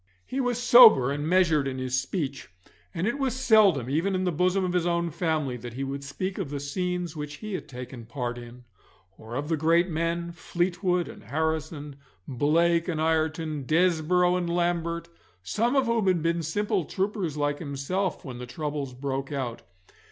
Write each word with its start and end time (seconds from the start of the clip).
He 0.25 0.39
was 0.41 0.57
sober 0.57 1.11
and 1.11 1.27
measured 1.27 1.67
in 1.67 1.77
his 1.77 2.01
speech, 2.01 2.49
and 2.91 3.05
it 3.05 3.19
was 3.19 3.35
seldom, 3.35 3.87
even 3.87 4.15
in 4.15 4.23
the 4.23 4.31
bosom 4.31 4.65
of 4.65 4.73
his 4.73 4.87
own 4.87 5.11
family, 5.11 5.57
that 5.57 5.75
he 5.75 5.83
would 5.83 6.03
speak 6.03 6.39
of 6.39 6.49
the 6.49 6.59
scenes 6.59 7.15
which 7.15 7.35
he 7.35 7.53
had 7.53 7.67
taken 7.69 8.07
part 8.07 8.39
in, 8.39 8.63
or 9.15 9.35
of 9.35 9.47
the 9.47 9.55
great 9.55 9.89
men, 9.89 10.31
Fleetwood 10.31 11.07
and 11.07 11.25
Harrison, 11.25 11.97
Blake 12.27 12.87
and 12.87 12.99
Ireton, 12.99 13.65
Desborough 13.65 14.37
and 14.37 14.49
Lambert, 14.49 15.07
some 15.43 15.75
of 15.75 15.85
whom 15.85 16.07
had 16.07 16.23
been 16.23 16.41
simple 16.41 16.85
troopers 16.85 17.37
like 17.37 17.59
himself 17.59 18.25
when 18.25 18.39
the 18.39 18.47
troubles 18.47 18.95
broke 18.95 19.31
out. 19.31 19.61